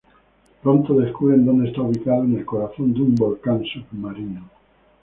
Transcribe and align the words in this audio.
Pronto, 0.63 0.95
descubren 0.99 1.45
donde 1.45 1.69
está 1.69 1.83
ubicado, 1.83 2.23
en 2.23 2.35
el 2.35 2.43
corazón 2.43 2.91
de 2.91 3.01
un 3.03 3.13
volcán 3.13 3.61
submarino. 3.63 4.49